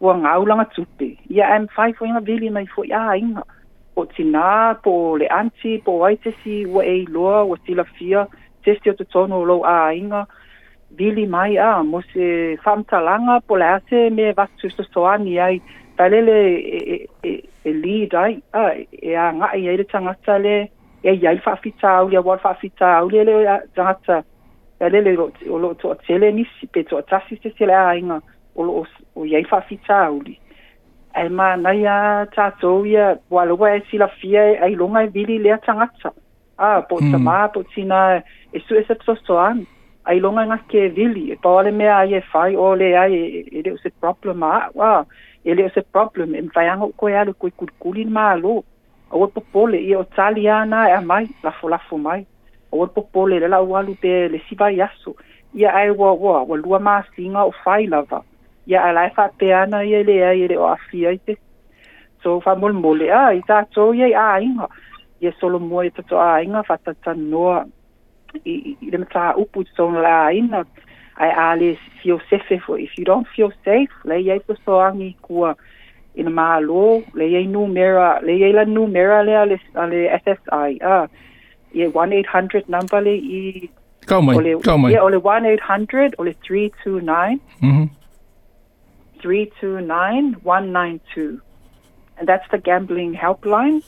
ua 0.00 0.14
ngaulanga 0.16 0.64
tupe. 0.74 1.16
Ia 1.30 1.58
M5 1.58 2.00
o 2.00 2.04
inga 2.04 2.20
vile 2.20 2.50
mai 2.50 2.66
fo 2.66 2.82
ia 2.84 3.14
inga. 3.16 3.42
O 3.96 4.04
tina, 4.04 4.76
po 4.82 5.16
le 5.16 5.26
anti, 5.28 5.78
po 5.84 5.92
waitesi, 5.98 6.64
ua 6.66 6.82
e 6.84 7.04
loa, 7.08 7.56
sila 7.64 7.84
fia, 7.84 8.26
testi 8.64 8.90
o 8.90 8.94
tutono 8.94 9.42
lo 9.44 9.62
a 9.64 9.92
inga. 9.94 10.26
Vili 10.90 11.26
mai 11.26 11.56
a, 11.56 11.82
mo 11.82 12.02
se 12.12 12.56
whamtalanga, 12.64 13.40
po 13.46 13.54
le 13.56 13.64
ase 13.64 14.10
me 14.10 14.32
vatu 14.32 14.66
sosoani 14.70 15.38
ai, 15.38 15.62
palele 15.96 16.34
e, 16.58 16.78
eh, 16.94 17.06
e, 17.22 17.28
eh, 17.28 17.30
e, 17.30 17.32
eh, 17.64 17.68
e 17.68 17.72
lead 17.72 18.12
ai, 18.14 18.42
a, 18.52 18.60
ah, 18.60 18.74
e 19.00 19.16
a 19.16 19.30
ngai 19.32 19.66
e 19.68 19.76
le 19.76 19.84
tangata 19.84 20.36
le, 20.38 20.70
e 21.02 21.14
ia 21.14 21.30
i 21.32 21.40
whaafita 21.46 21.90
au, 21.96 22.10
ia 22.12 22.20
wad 22.20 22.40
whaafita 22.44 22.96
au, 22.96 23.10
lele 23.10 23.34
o 23.34 23.60
jangata, 23.76 24.22
ia 24.80 24.88
lele 24.88 25.18
o 25.50 25.58
lo 25.58 25.74
to 25.74 25.94
tele 26.06 26.32
nisi, 26.32 26.66
pe 26.72 26.82
to 26.82 26.96
atasi 26.98 27.38
se 27.42 27.50
tele 27.50 27.74
a 27.74 27.96
inga, 27.96 28.20
o 28.56 28.62
lo 28.62 28.86
o 29.16 29.24
ia 29.24 29.38
i 29.38 29.44
whaafita 29.44 29.98
au 30.06 30.20
li. 30.22 30.38
Ai 31.14 31.28
ma, 31.28 31.56
na 31.56 31.70
ia 31.72 32.26
tātou 32.36 32.86
ia, 32.86 33.18
wā 33.30 33.46
e 33.76 33.80
si 33.90 33.98
la 33.98 34.08
fia, 34.08 34.42
ai 34.62 34.74
longa 34.74 35.04
e 35.04 35.08
vili 35.08 35.38
lea 35.38 35.58
tangata. 35.58 36.12
Ah, 36.58 36.80
po 36.82 36.98
mm. 37.00 37.12
tamā, 37.12 37.48
po 37.52 37.62
tina, 37.74 38.22
e 38.52 38.60
su 38.64 38.74
e 38.76 38.84
se 38.88 38.94
tostoan, 39.04 39.66
ai 40.04 40.20
longa 40.20 40.42
e 40.44 40.50
ngake 40.52 40.84
e 40.86 40.88
vili, 40.88 41.30
e 41.32 41.36
paole 41.36 41.70
mea 41.70 41.96
ai 42.00 42.14
e 42.16 42.22
whai, 42.32 42.54
o 42.56 42.74
le 42.74 42.94
ai, 42.96 43.14
e, 43.14 43.40
e, 43.40 43.42
e 43.60 43.62
leo 43.64 43.76
se 43.80 43.90
problem, 44.00 44.42
ah, 44.44 44.68
wā, 44.76 44.92
e 45.44 45.54
leo 45.54 45.68
se 45.74 45.82
problem, 45.92 46.34
e 46.34 46.42
mwhaianga 46.48 46.84
o 46.88 46.92
koe 46.96 47.16
alu, 47.18 47.34
koe 47.40 47.50
kulkuli 47.52 48.04
ma 48.08 48.30
alu, 48.34 48.62
o 49.10 49.24
e 49.24 49.28
popole 49.28 49.78
i 49.80 49.94
o 49.94 50.02
tali 50.02 50.48
ana 50.48 50.88
e 50.88 51.04
mai 51.04 51.26
la 51.42 51.50
fo 51.78 51.96
mai 51.98 52.26
o 52.72 52.86
popole 52.86 53.38
le 53.40 53.48
la 53.48 53.60
walu 53.60 53.94
te 54.00 54.28
le 54.28 54.38
siba 54.48 54.70
yaso 54.70 55.14
ia 55.54 55.70
ai 55.74 55.90
wa 55.90 56.12
wa 56.12 56.42
wa 56.42 56.56
lua 56.56 56.78
ma 56.78 57.02
singa 57.16 57.44
o 57.44 57.50
fai 57.64 57.86
lava 57.86 58.22
ia 58.66 58.80
ai 58.84 58.92
lai 58.94 59.10
fa 59.10 59.26
e 59.26 59.30
te 59.38 59.52
ana 59.54 59.82
ia 59.84 60.02
le 60.02 60.24
ai 60.24 60.46
le 60.48 60.56
o 60.56 60.66
afia 60.66 61.10
i 61.10 61.18
te 61.24 61.36
so 62.22 62.40
fa 62.40 62.54
mol 62.56 62.72
mole 62.72 63.08
a 63.12 63.22
i 63.38 63.42
ta 63.46 63.62
to 63.74 63.92
ia 63.94 64.08
ai 64.22 64.42
inga 64.44 64.68
ia 65.20 65.32
solo 65.40 65.58
mo 65.58 65.82
i 65.82 65.90
to 65.90 66.18
ai 66.18 66.42
inga 66.44 66.62
fa 66.62 66.76
ta 66.76 66.92
ta 67.04 67.12
noa 67.14 67.62
i 68.44 68.74
i 68.84 68.90
le 68.90 68.98
mata 68.98 69.34
upu 69.38 69.62
so 69.76 69.90
na 69.90 70.00
la 70.00 70.16
inga 70.34 70.64
ai 71.22 71.30
ale 71.30 71.68
fio 72.02 72.18
sefe 72.30 72.58
fo 72.66 72.74
if 72.74 72.98
you 72.98 73.04
don't 73.04 73.28
feel 73.36 73.52
safe 73.64 73.94
le 74.04 74.18
ia 74.20 74.34
i 74.34 74.42
to 74.46 74.54
so 74.64 74.80
angi 74.82 75.14
kua 75.22 75.54
ina 76.20 76.32
mālo 76.36 76.84
le 77.20 77.26
iei 77.32 77.46
numera 77.54 78.06
le 78.26 78.32
iei 78.40 78.52
la 78.56 78.64
numera 78.76 79.18
le 79.28 79.34
ale 79.42 79.56
ale 79.82 79.98
SSI 80.22 80.72
a 80.82 80.84
ia 81.78 81.86
1800 81.96 82.66
number 82.76 82.98
le 83.08 83.14
i 83.38 83.40
Kau 84.06 84.20
mai, 84.22 84.34
ole, 84.38 84.52
kau 84.62 84.76
mai. 84.78 84.94
ole 85.02 85.18
1-800, 85.18 86.12
ole 86.22 86.32
329, 86.46 87.40
-hmm. 87.60 87.88
329-192. 89.18 91.42
And 92.18 92.24
that's 92.30 92.48
the 92.52 92.58
gambling 92.68 93.12
helpline. 93.18 93.78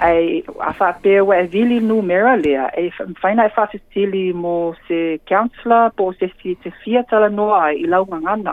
Ai, 0.00 0.42
a 0.68 0.70
whapea 0.78 1.22
wa 1.28 1.34
e 1.42 1.44
vili 1.54 1.78
numera 1.90 2.32
lea. 2.44 2.66
E 2.76 2.78
whaina 3.22 3.42
e 3.46 3.52
whasitili 3.56 4.22
mo 4.32 4.54
se 4.88 4.98
counselor, 5.28 5.84
po 5.96 6.04
se 6.14 6.26
si 6.40 6.48
te 6.62 6.70
fiatala 6.82 7.28
noa 7.28 7.62
i 7.84 7.86
launga 7.86 8.16
ngana. 8.20 8.52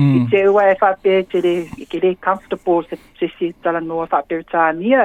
mm. 0.00 0.16
i 0.16 0.26
te 0.30 0.42
ua 0.48 0.66
e 0.70 0.76
whape 0.80 1.22
te 1.32 1.40
re, 1.44 1.54
i 1.82 1.86
ke 1.88 2.00
re 2.02 2.14
comfortable 2.26 2.82
se, 2.90 2.98
se 3.18 3.30
si 3.36 3.52
tala 3.64 3.80
noa 3.84 4.06
whape 4.12 4.38
o 4.40 4.44
tānia. 4.52 5.04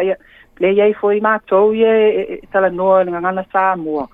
Le 0.64 0.72
iei 0.72 0.94
fwoi 0.96 1.20
mā 1.24 1.36
tau 1.50 1.74
e, 1.76 1.90
e, 2.06 2.24
e 2.40 2.50
tala 2.54 2.70
noa 2.72 3.02
ni 3.04 3.12
ngangana 3.14 3.44
sā 3.52 3.64
mua. 3.82 4.06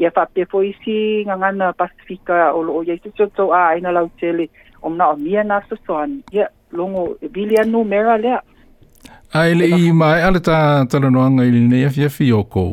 Ia 0.00 0.08
whape 0.16 0.46
fwoi 0.50 0.70
si 0.84 0.96
ngangana 1.28 1.72
Pasifika 1.76 2.52
o 2.56 2.62
loo 2.64 2.82
iei 2.86 3.00
tuto 3.04 3.26
tau 3.36 3.52
a 3.56 3.66
aina 3.74 3.92
lau 3.96 4.08
tele 4.20 4.48
o 4.82 4.88
mna 4.92 5.10
o 5.14 5.18
mia 5.20 5.44
nā 5.44 5.60
sasoan. 5.68 6.22
Ia 6.32 6.48
longo, 6.72 7.14
e 7.20 7.28
bili 7.28 7.58
anu 7.60 7.84
mera 7.84 8.16
lea. 8.18 8.40
Ai 9.34 9.54
le 9.54 9.68
i 9.76 9.92
mai 9.94 10.24
ale 10.26 10.40
tā 10.44 10.56
tala 10.90 11.10
noa 11.12 11.28
ngai 11.36 11.50
nei 11.52 11.68
nea 11.76 11.92
afi 12.08 12.32
o 12.32 12.42
kou. 12.44 12.72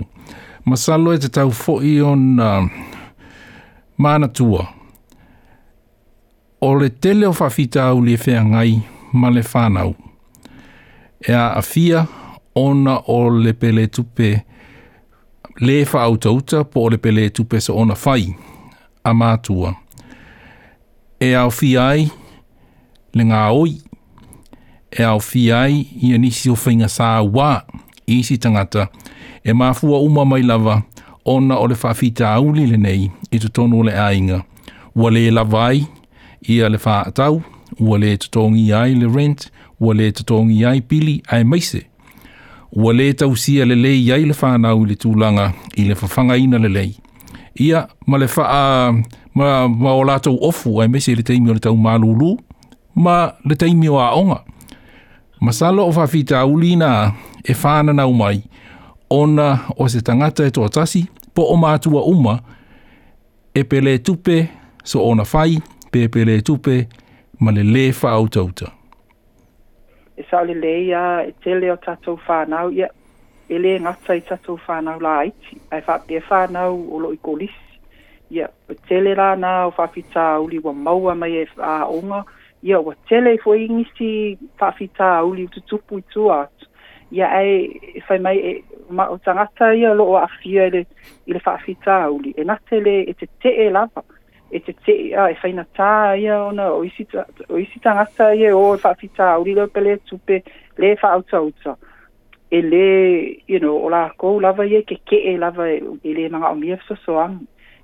Masalo 0.67 1.13
e 1.15 1.19
te 1.23 1.29
tau 1.31 1.51
fwoi 1.55 1.99
on 2.03 2.25
mana 3.97 4.27
tua 4.27 4.65
o 6.61 6.73
le 6.75 6.89
tele 6.89 7.27
o 7.27 7.31
whawhita 7.31 7.83
au 7.85 8.01
le 8.01 8.15
whea 8.27 8.43
ngai 8.45 8.79
ma 9.13 9.29
le 9.29 9.41
whanau. 9.53 9.95
E 11.21 11.33
a 11.33 11.53
awhia 11.59 12.05
ona 12.55 12.99
o 13.07 13.29
le 13.29 13.53
pele 13.53 13.87
tupe 13.87 14.41
le 15.59 15.83
whaautauta 15.85 16.63
po 16.63 16.81
o 16.81 16.89
le 16.89 16.97
pele 16.97 17.29
tupe 17.29 17.59
sa 17.61 17.73
ona 17.73 17.93
whai 18.05 18.35
a 19.03 19.13
mātua. 19.13 19.75
E 21.19 21.33
au 21.35 21.51
whiai 21.61 22.09
le 23.13 23.23
ngā 23.25 23.45
oi. 23.53 23.75
E 24.91 25.03
au 25.03 25.21
ai 25.55 25.83
i 26.01 26.13
anisi 26.15 26.49
o 26.49 26.53
whainga 26.57 26.87
sā 26.89 27.19
wā 27.23 27.59
i 28.07 28.19
si 28.23 28.37
tangata 28.37 28.87
e 29.43 29.51
māfua 29.53 29.99
uma 30.01 30.25
mai 30.25 30.41
lava 30.41 30.79
ona 31.27 31.57
o 31.59 31.67
le 31.67 31.77
whawhita 31.83 32.33
auli 32.33 32.65
le 32.69 32.77
nei 32.77 33.11
i 33.31 33.39
tu 33.43 33.49
tonu 33.49 33.83
le 33.85 33.91
ainga. 33.93 34.41
Wale 34.97 35.27
lavai 35.31 35.83
ia 36.45 36.69
le 36.69 36.77
fa 36.77 37.01
atau, 37.07 37.41
ua 37.79 37.97
le 37.99 38.17
tatongi 38.17 38.73
ai 38.73 38.95
le 38.95 39.07
rent, 39.15 39.49
ua 39.79 39.93
le 39.93 40.11
tatongi 40.11 40.65
ai 40.65 40.81
pili 40.81 41.21
ai 41.27 41.43
maise. 41.43 41.81
Ua 42.71 42.93
le 42.93 43.13
tausia 43.13 43.65
le 43.65 43.75
lei 43.75 44.11
ai 44.11 44.25
le 44.25 44.35
whanau 44.41 44.85
le 44.85 44.93
tūlanga 44.95 45.51
i 45.79 45.85
le 45.87 45.95
whawhanga 45.95 46.35
ina 46.37 46.57
le 46.59 46.67
lei. 46.69 46.95
Ia, 47.59 47.87
ma 48.05 48.17
le 48.17 48.27
wha, 48.35 48.43
uh, 48.91 48.93
ma, 49.33 49.67
ma 49.67 49.93
o 49.95 50.03
lātou 50.05 50.37
ofu 50.45 50.81
ai 50.81 50.87
maise 50.87 51.15
le 51.15 51.23
teimio 51.23 51.53
le 51.53 51.59
tau 51.59 51.73
malulu, 51.75 52.35
ma 52.95 53.33
le 53.45 53.55
teimio 53.55 53.97
a 53.99 54.11
onga. 54.17 54.43
Ma 55.41 55.51
salo 55.51 55.85
o 55.87 55.91
whawhita 55.93 56.43
ulina 56.45 57.13
e 57.43 57.53
whanana 57.63 58.07
mai, 58.09 58.43
ona 59.09 59.59
o 59.77 59.87
se 59.87 60.01
tangata 60.01 60.43
e 60.43 60.51
tōtasi, 60.51 61.05
po 61.33 61.43
o 61.43 61.55
mātua 61.61 62.03
uma, 62.09 62.39
e 63.55 63.63
pele 63.63 63.95
tupe 64.05 64.41
so 64.83 65.07
ona 65.07 65.23
whai, 65.25 65.57
pepele 65.91 66.35
e 66.37 66.41
tupe 66.41 66.87
ma 67.39 67.51
le 67.51 67.63
le 67.63 67.91
fa 67.91 68.09
auto 68.09 68.39
auto 68.39 68.67
e 70.17 70.23
sa 70.29 70.41
le 70.43 70.53
le 70.53 70.85
ya 70.87 71.21
e 71.21 71.31
te 71.43 71.55
le 71.59 71.71
o 71.71 71.75
tato 71.77 72.15
fa 72.17 72.45
nau 72.45 72.69
ya 72.71 72.87
e 73.49 73.57
le 73.57 73.79
ngata 73.79 74.13
i 74.15 74.21
tato 74.21 74.57
fa 74.57 74.81
nau 74.81 74.99
la 74.99 75.17
ai 75.17 75.31
ai 75.71 75.81
fa 75.81 75.99
pe 75.99 76.19
fa 76.19 76.43
o 76.69 76.99
lo 76.99 77.13
i 77.13 77.17
kolis 77.21 77.55
ya 78.29 78.49
o 78.69 78.73
te 78.87 78.99
le 79.01 79.15
la 79.15 79.35
na 79.35 79.67
o 79.67 79.71
fa 79.71 79.87
fita 79.87 80.39
uli 80.39 80.59
wa 80.59 80.73
maua 80.73 81.15
mai 81.15 81.37
e 81.41 81.47
a 81.57 81.85
onga 81.87 82.23
ya 82.63 82.79
o 82.79 82.93
te 83.07 83.21
le 83.21 83.37
fo 83.37 83.53
ingisi 83.55 84.37
fa 84.59 84.71
fita 84.71 85.23
uli 85.23 85.47
tu 85.47 85.61
tupu 85.61 85.97
i 85.99 86.03
tu 86.11 86.31
atu 86.31 86.65
ya 87.11 87.27
ai 87.31 87.71
e 87.97 88.01
fai 88.07 88.19
mai 88.19 88.37
e, 88.39 88.63
ma 88.89 89.07
o 89.09 89.17
tangata 89.17 89.71
ia 89.73 89.93
lo 89.93 90.03
o 90.03 90.17
afia 90.17 90.65
i 91.27 91.31
le 91.33 91.39
fa 91.39 91.57
fita 91.57 92.09
uli 92.11 92.31
e 92.37 92.43
na 92.43 92.57
te 92.69 92.79
le 92.81 92.95
e 93.07 93.13
te 93.13 93.27
te 93.39 93.49
e 93.53 93.69
lava 93.71 94.03
ya 94.03 94.15
e 94.49 94.59
te 94.61 94.73
te 94.85 94.93
ia 95.09 95.27
e 95.27 95.35
whaina 95.41 95.65
tā 95.75 95.91
ia 96.21 96.37
ona 96.47 96.69
o 96.71 96.79
isi, 96.87 97.03
ta, 97.11 97.25
o 97.51 97.59
tangata 97.83 98.29
ia 98.39 98.47
e 98.47 98.53
o 98.55 98.61
e 98.71 98.77
whaafita 98.79 99.25
a 99.33 99.37
urilo 99.41 99.65
pe 99.67 99.81
le 99.83 99.97
tupe 100.07 100.37
le 100.77 100.93
wha 101.01 101.09
auta 101.17 101.37
auta 101.41 101.75
e 102.49 102.61
le 102.61 102.85
you 103.51 103.59
know 103.59 103.75
o 103.83 103.89
la 103.89 104.05
kou 104.17 104.39
lava 104.39 104.63
ia 104.65 104.79
e 104.79 104.87
ke 104.87 105.01
ke 105.03 105.19
e 105.33 105.37
lava 105.37 105.67
e, 105.67 105.81
e 106.03 106.13
le 106.15 106.29
manga 106.29 106.51
o 106.51 106.55
mia 106.55 106.77
fso 106.77 106.95
so 107.03 107.17
am 107.19 107.41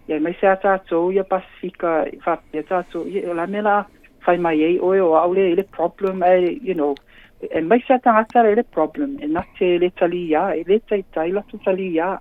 ia 0.08 0.20
mai 0.20 0.34
se 0.39 0.48
ata 0.48 0.74
ato 0.77 1.12
ia 1.12 1.24
pasifika 1.24 2.05
whaafi 2.25 2.63
ata 2.63 2.77
ato 2.79 3.03
ia 3.08 3.27
o 3.29 3.36
la 3.36 3.46
mela 3.48 3.84
whai 4.25 4.38
mai 4.38 4.60
ei 4.63 4.79
oe 4.79 5.01
o 5.03 5.15
au 5.20 5.34
le 5.36 5.50
ele 5.51 5.63
problem 5.63 6.24
e 6.24 6.60
you 6.63 6.79
know 6.79 6.96
e 7.43 7.60
mai 7.60 7.84
se 7.88 7.91
ata 7.93 8.15
ata 8.24 8.41
le 8.43 8.63
problem 8.63 9.17
e 9.20 9.27
na 9.27 9.43
te 9.60 9.77
le 9.79 9.91
tali 10.00 10.27
ia 10.32 10.53
e 10.55 10.63
le 10.67 10.79
tai 10.88 11.03
tai 11.12 11.29
la 11.36 11.43
tu 11.51 11.60
tali 11.60 11.91
ia 12.00 12.15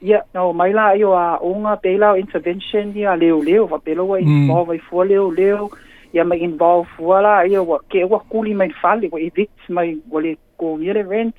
ia 0.00 0.06
yeah, 0.06 0.22
no 0.30 0.52
mai 0.54 0.70
la 0.70 0.94
io 0.94 1.10
a 1.16 1.42
unga 1.42 1.74
pela 1.76 2.14
intervention 2.14 2.94
ia 2.94 3.16
leo 3.16 3.42
leo 3.42 3.66
va 3.66 3.78
pelo 3.78 4.06
wa 4.06 4.20
mm. 4.20 4.26
involve 4.26 4.74
mm. 4.78 4.82
for 4.88 5.04
leo 5.06 5.30
leo 5.30 5.70
ia 6.14 6.24
mai 6.24 6.38
involve 6.38 6.86
voila 6.98 7.42
io 7.50 7.64
wa 7.64 7.78
ke 7.90 8.04
wa 8.04 8.18
kuli 8.30 8.54
mai 8.54 8.70
fali 8.82 9.08
wa 9.12 9.18
evict 9.20 9.58
mai 9.68 9.98
wale 10.10 10.36
ko 10.56 10.76
mere 10.78 11.02
rent 11.02 11.34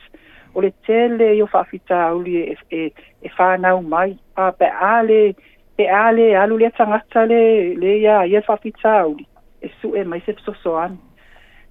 o 0.55 0.61
le 0.61 0.71
tele 0.85 1.31
io 1.39 1.45
fa 1.47 1.63
fita 1.63 2.11
uli 2.15 2.35
e 2.51 2.57
e, 2.71 2.91
e 3.21 3.29
fa 3.29 3.55
na 3.57 3.79
mai 3.81 4.17
pa 4.35 4.51
pe 4.51 4.67
ale 4.67 5.33
pe 5.77 5.87
ale 5.87 6.35
alu 6.35 6.57
le 6.57 6.69
tanga 6.77 6.99
tale 7.15 7.73
le 7.81 7.95
ia 8.03 8.25
ia 8.27 8.41
fa 8.41 8.57
fita 8.57 9.05
uli 9.07 9.25
e 9.61 9.69
su 9.79 9.95
e 9.95 10.03
mai 10.03 10.19
se 10.25 10.35
so 10.43 10.51
so 10.63 10.75
an 10.77 10.91
mm 10.99 11.07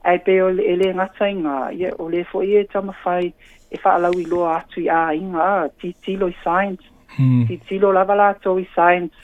ai 0.04 0.18
pe 0.20 0.42
ole 0.42 0.62
ele 0.62 0.92
nga 0.94 1.08
tsainga 1.14 1.70
ye 1.78 1.88
ole 1.98 2.24
fo 2.24 2.42
ye 2.42 2.64
tama 2.72 2.92
fai 3.02 3.32
e 3.72 3.76
fa 3.82 3.98
la 3.98 4.10
wi 4.14 4.24
lo 4.30 4.46
atu 4.48 4.80
ya 4.82 5.10
inga 5.14 5.68
ti 5.80 5.92
ti 6.04 6.16
lo 6.16 6.30
science 6.42 6.84
hmm. 7.18 7.46
ti 7.46 7.58
ti 7.68 7.78
lo 7.78 7.92
la 7.92 8.04
i 8.60 8.66
science 8.74 9.16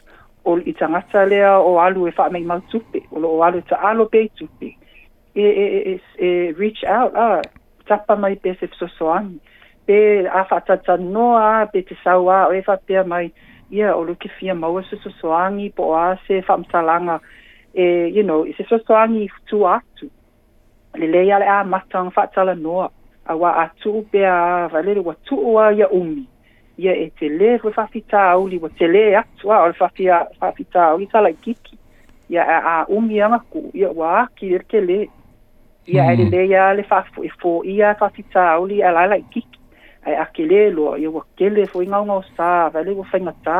ol 0.44 0.60
i 0.66 0.72
tanga 0.74 1.00
tsalea 1.10 1.58
o 1.60 1.78
alu 1.80 2.06
e 2.08 2.10
fa 2.10 2.28
me 2.30 2.38
mal 2.40 2.62
tupe 2.70 2.98
ol 3.12 3.24
o 3.24 3.42
alu 3.42 3.60
tsa 3.62 3.76
alo 3.76 4.04
pe 4.06 4.28
tupe 4.36 4.68
e, 5.34 5.40
e 5.44 5.66
e 5.78 5.80
e, 5.94 6.00
e, 6.26 6.52
reach 6.58 6.82
out 6.84 7.14
a 7.14 7.38
ah, 7.40 7.42
tapa 7.86 8.16
mai 8.16 8.34
pe 8.36 8.54
se 8.60 8.66
so 8.78 8.86
so 8.98 9.08
an 9.10 9.38
pe 9.86 10.26
a 10.28 10.44
fa 10.44 10.60
tsa 10.60 10.76
tsa 10.76 10.96
no 10.96 11.30
pe 11.72 11.82
te 11.82 11.94
sa 12.04 12.18
wa 12.18 12.48
e 12.52 12.62
fa 12.62 12.76
pe 12.86 13.02
mai 13.06 13.30
ye 13.70 13.78
yeah, 13.80 13.94
ol 13.96 14.14
ki 14.16 14.28
fia 14.38 14.54
mau 14.54 14.82
se 14.82 14.96
so 15.02 15.10
so 15.20 15.32
an 15.34 15.58
i 15.60 15.70
po 15.70 15.94
a 15.94 16.18
se 16.26 16.42
fa 16.48 16.56
mtsalanga 16.58 17.20
e 17.72 18.06
you 18.16 18.22
know 18.22 18.44
se 18.58 18.64
so 18.68 18.78
so 18.86 18.94
an 18.96 19.16
i 19.16 19.26
tu 19.48 19.64
atu 19.66 20.06
lelei 20.94 21.30
a 21.32 21.38
le 21.38 21.46
a 21.48 21.64
mataga 21.64 22.10
faatalanoa 22.10 22.88
auā 23.28 23.50
atuu 23.62 24.02
pea 24.10 24.34
vaelele 24.72 25.00
ua 25.00 25.14
tu'u 25.28 25.56
a 25.58 25.70
ia 25.72 25.88
umi 25.88 26.24
ia 26.78 26.92
e 27.04 27.06
telē 27.20 27.58
foi 27.62 27.72
faafitauli 27.72 28.58
ua 28.62 28.68
telē 28.78 29.04
atu 29.20 29.52
a 29.52 29.62
o 29.62 29.66
le 29.66 29.74
faafitauli 29.78 31.06
talaikiki 31.12 31.78
ia 32.30 32.60
a 32.74 32.76
umi 32.96 33.22
agaku 33.26 33.70
ia 33.74 33.90
ua 33.90 34.12
aki 34.22 34.50
le 34.52 34.58
telē 34.70 34.98
ia 35.86 36.12
e 36.12 36.16
lelei 36.16 36.46
hmm. 36.46 36.52
e 36.52 36.56
a 36.58 36.74
le 36.76 36.82
faafoʻifōi 36.90 37.76
a 37.86 37.94
faafitauli 38.00 38.82
a 38.82 38.90
lae 38.96 39.08
laikiki 39.14 39.58
ae 40.06 40.16
akelē 40.26 40.70
loa 40.76 40.98
ia 40.98 41.10
ua 41.10 41.24
kele 41.36 41.66
foi 41.66 41.86
gaugao 41.86 42.22
sā 42.38 42.52
vaele 42.74 42.94
ua 42.98 43.04
faigatā 43.12 43.58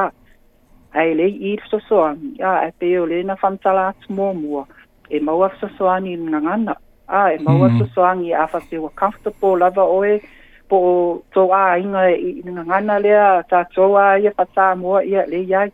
ae 1.02 1.14
lei 1.18 1.32
i 1.34 1.56
le 1.56 1.60
fesoasoani 1.64 2.32
a 2.48 2.54
e 2.68 2.72
pei 2.78 2.98
o 2.98 3.06
lē 3.10 3.24
na 3.26 3.36
famatala 3.42 3.88
atu 3.88 4.12
muamua 4.16 4.66
e 5.10 5.20
maua 5.20 5.48
fesoasoani 5.54 6.12
i 6.12 6.16
le 6.16 6.30
gagana 6.34 6.74
ae 7.08 7.38
maua 7.38 7.68
mm. 7.68 7.78
tosoagi 7.78 8.34
afa 8.34 8.60
feua 8.60 8.90
comfortable 8.90 9.56
lava 9.58 9.84
oe 9.84 10.20
po 10.68 11.22
to 11.34 11.46
a 11.54 11.64
inga 11.78 12.06
i 12.10 12.42
nga 12.46 12.64
ngana 12.64 12.98
lea 12.98 13.42
ta 13.50 13.64
choa 13.74 14.16
ia 14.18 14.30
pa 14.32 14.44
ta 14.44 14.72
ia 15.08 15.26
le 15.26 15.40
ia 15.42 15.66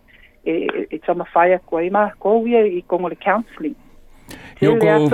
e 0.45 0.57
e 0.91 0.99
ta 0.99 1.15
ma 1.15 1.25
fire 1.33 1.59
ko 1.67 1.81
i 1.83 1.91
ma 1.91 2.11
ko 2.19 2.39
wi 2.39 2.55
i 2.79 2.83
ko 2.83 2.99
le 3.09 3.17
counseling 3.17 3.75
Yo 4.61 4.75
go 4.77 5.09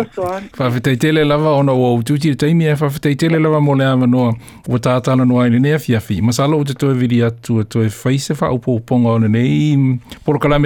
fa 0.57 0.67
fetele 0.75 1.23
lava 1.25 1.53
ona 1.57 1.73
o 1.73 2.03
tu 2.03 2.19
ti 2.19 2.35
te 2.35 2.51
mi 2.55 2.67
fa 2.77 2.87
e 2.87 2.91
fetele 2.97 3.39
lava 3.39 3.61
mo 3.61 3.75
le 3.79 3.85
ama 3.85 4.07
no 4.07 4.33
o 4.69 4.79
ta 4.79 5.01
ta 5.01 5.15
no 5.17 5.41
ai 5.41 5.51
ne 5.51 5.79
fi 5.79 5.97
fi 6.01 6.21
ma 6.21 6.33
salo 6.33 6.65
te 6.65 6.75
to 6.75 6.91
vi 6.95 7.07
dia 7.09 7.31
tu 7.31 7.63
to 7.65 7.83
e 7.85 7.89
fa 7.89 8.11
se 8.19 8.35
fa 8.35 8.51
o 8.51 8.59
po 8.59 8.79
po 8.81 8.99
ngon 8.99 9.29
ne 9.31 10.01
por 10.25 10.39
kala 10.39 10.59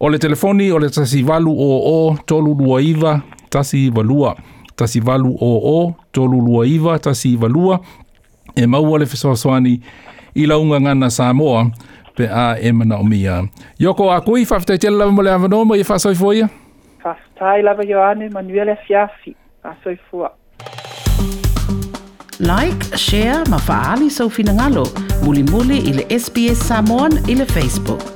o 0.00 0.08
le 0.08 0.18
telefoni 0.18 0.70
o 0.72 0.78
le 0.78 0.88
tasi 0.88 1.22
valu 1.22 1.52
o 1.52 1.70
o 1.86 2.16
tolu 2.26 2.54
duaiva 2.54 3.20
tasi 3.56 3.88
valua 3.90 4.36
tasi 4.76 5.00
valu 5.00 5.32
o 5.40 5.50
o 5.80 5.94
tolu 6.12 6.40
lua 6.40 6.66
iva 6.66 6.98
tasi 6.98 7.36
valua 7.36 7.80
e 8.56 8.66
mau 8.66 8.94
ale 8.96 9.06
fiso 9.06 9.36
soani 9.36 9.80
i 10.34 10.46
launga 10.46 10.80
ngana 10.80 11.10
Samoa 11.10 11.70
pe 12.16 12.26
a 12.28 12.54
e 12.60 12.72
mana 12.72 12.96
o 12.98 13.04
mia 13.04 13.36
yoko 13.78 14.10
a 14.12 14.20
kui 14.20 14.44
fa 14.44 14.60
fte 14.60 14.78
tele 14.78 14.96
lava 14.96 15.12
mole 15.12 15.30
avano 15.32 15.64
mo 15.64 15.74
i 15.74 15.84
fa 15.84 15.98
soi 15.98 16.14
foia 16.14 16.48
fa 17.02 17.14
stai 17.24 17.62
lava 17.62 17.82
yoane 17.90 18.28
manuele 18.28 18.76
fiafi 18.86 19.32
a 19.64 19.72
soi 19.84 19.96
fua 20.10 20.28
like 22.40 22.84
share 22.96 23.40
ma 23.48 23.58
faali 23.58 24.10
so 24.10 24.28
finangalo 24.28 24.84
muli 25.24 25.42
muli 25.42 25.78
ile 25.78 26.04
sbs 26.18 26.68
samon 26.68 27.10
ile 27.28 27.44
facebook 27.44 28.15